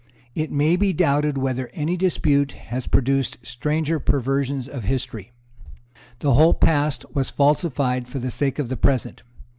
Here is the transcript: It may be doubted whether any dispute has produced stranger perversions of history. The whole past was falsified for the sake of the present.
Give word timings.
It 0.33 0.51
may 0.51 0.77
be 0.77 0.93
doubted 0.93 1.37
whether 1.37 1.69
any 1.73 1.95
dispute 1.95 2.53
has 2.53 2.87
produced 2.87 3.37
stranger 3.45 3.99
perversions 3.99 4.67
of 4.67 4.85
history. 4.85 5.31
The 6.21 6.33
whole 6.33 6.55
past 6.55 7.05
was 7.13 7.29
falsified 7.29 8.07
for 8.07 8.17
the 8.17 8.31
sake 8.31 8.57
of 8.57 8.69
the 8.69 8.77
present. 8.77 9.21